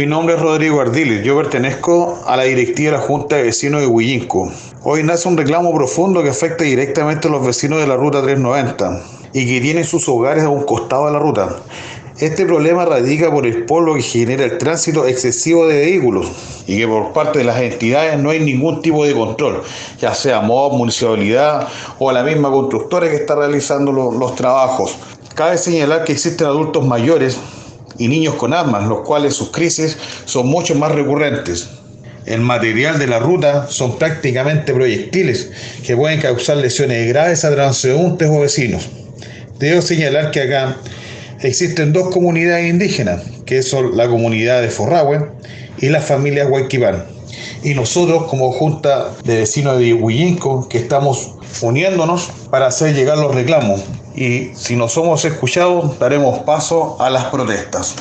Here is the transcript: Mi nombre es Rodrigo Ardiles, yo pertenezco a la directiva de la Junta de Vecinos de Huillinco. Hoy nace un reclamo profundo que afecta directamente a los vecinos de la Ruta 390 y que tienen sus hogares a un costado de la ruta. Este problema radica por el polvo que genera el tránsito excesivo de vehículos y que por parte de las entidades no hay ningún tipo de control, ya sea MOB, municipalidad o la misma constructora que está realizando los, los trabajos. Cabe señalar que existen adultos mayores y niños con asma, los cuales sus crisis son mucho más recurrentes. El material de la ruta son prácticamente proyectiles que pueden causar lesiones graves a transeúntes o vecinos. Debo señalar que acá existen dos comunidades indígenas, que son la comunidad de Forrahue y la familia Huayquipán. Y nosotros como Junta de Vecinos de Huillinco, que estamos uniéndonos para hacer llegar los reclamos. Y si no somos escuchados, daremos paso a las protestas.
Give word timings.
Mi 0.00 0.06
nombre 0.06 0.34
es 0.34 0.40
Rodrigo 0.40 0.80
Ardiles, 0.80 1.22
yo 1.22 1.36
pertenezco 1.36 2.22
a 2.24 2.34
la 2.34 2.44
directiva 2.44 2.92
de 2.92 2.96
la 2.96 3.02
Junta 3.02 3.36
de 3.36 3.42
Vecinos 3.42 3.82
de 3.82 3.86
Huillinco. 3.86 4.50
Hoy 4.82 5.02
nace 5.02 5.28
un 5.28 5.36
reclamo 5.36 5.74
profundo 5.74 6.22
que 6.22 6.30
afecta 6.30 6.64
directamente 6.64 7.28
a 7.28 7.30
los 7.30 7.44
vecinos 7.44 7.80
de 7.80 7.86
la 7.86 7.96
Ruta 7.96 8.22
390 8.22 9.02
y 9.34 9.44
que 9.44 9.60
tienen 9.60 9.84
sus 9.84 10.08
hogares 10.08 10.44
a 10.44 10.48
un 10.48 10.62
costado 10.62 11.04
de 11.04 11.12
la 11.12 11.18
ruta. 11.18 11.54
Este 12.18 12.46
problema 12.46 12.86
radica 12.86 13.30
por 13.30 13.46
el 13.46 13.66
polvo 13.66 13.94
que 13.94 14.00
genera 14.00 14.44
el 14.46 14.56
tránsito 14.56 15.04
excesivo 15.04 15.66
de 15.66 15.80
vehículos 15.80 16.28
y 16.66 16.78
que 16.78 16.88
por 16.88 17.12
parte 17.12 17.40
de 17.40 17.44
las 17.44 17.60
entidades 17.60 18.18
no 18.18 18.30
hay 18.30 18.40
ningún 18.40 18.80
tipo 18.80 19.04
de 19.04 19.12
control, 19.12 19.60
ya 20.00 20.14
sea 20.14 20.40
MOB, 20.40 20.78
municipalidad 20.78 21.68
o 21.98 22.10
la 22.10 22.22
misma 22.22 22.50
constructora 22.50 23.10
que 23.10 23.16
está 23.16 23.34
realizando 23.34 23.92
los, 23.92 24.14
los 24.14 24.34
trabajos. 24.34 24.96
Cabe 25.34 25.58
señalar 25.58 26.04
que 26.04 26.12
existen 26.12 26.46
adultos 26.46 26.86
mayores 26.86 27.38
y 28.00 28.08
niños 28.08 28.34
con 28.36 28.54
asma, 28.54 28.80
los 28.80 29.02
cuales 29.02 29.34
sus 29.34 29.50
crisis 29.50 29.96
son 30.24 30.46
mucho 30.48 30.74
más 30.74 30.90
recurrentes. 30.90 31.68
El 32.24 32.40
material 32.40 32.98
de 32.98 33.06
la 33.06 33.18
ruta 33.18 33.66
son 33.68 33.98
prácticamente 33.98 34.72
proyectiles 34.72 35.50
que 35.86 35.96
pueden 35.96 36.20
causar 36.20 36.56
lesiones 36.56 37.08
graves 37.08 37.44
a 37.44 37.54
transeúntes 37.54 38.28
o 38.30 38.40
vecinos. 38.40 38.88
Debo 39.58 39.82
señalar 39.82 40.30
que 40.30 40.40
acá 40.40 40.76
existen 41.42 41.92
dos 41.92 42.08
comunidades 42.08 42.70
indígenas, 42.70 43.22
que 43.44 43.62
son 43.62 43.96
la 43.96 44.08
comunidad 44.08 44.62
de 44.62 44.70
Forrahue 44.70 45.30
y 45.78 45.90
la 45.90 46.00
familia 46.00 46.46
Huayquipán. 46.46 47.19
Y 47.62 47.74
nosotros 47.74 48.24
como 48.24 48.52
Junta 48.52 49.10
de 49.24 49.36
Vecinos 49.38 49.78
de 49.78 49.92
Huillinco, 49.92 50.68
que 50.68 50.78
estamos 50.78 51.32
uniéndonos 51.60 52.30
para 52.50 52.66
hacer 52.66 52.94
llegar 52.94 53.18
los 53.18 53.34
reclamos. 53.34 53.82
Y 54.14 54.50
si 54.54 54.76
no 54.76 54.88
somos 54.88 55.24
escuchados, 55.24 55.98
daremos 55.98 56.40
paso 56.40 56.96
a 57.00 57.10
las 57.10 57.26
protestas. 57.26 57.94